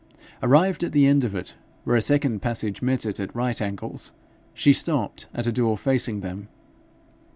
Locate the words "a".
1.95-2.01, 5.45-5.51